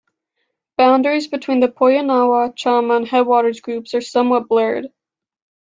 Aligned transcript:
Boundaries 0.79 1.27
between 1.27 1.59
the 1.59 1.67
Poyanawa, 1.67 2.55
Chama, 2.57 2.97
and 2.97 3.07
Headwaters 3.07 3.61
groups 3.61 3.93
are 3.93 4.01
somewhat 4.01 4.47
blurred. 4.47 4.87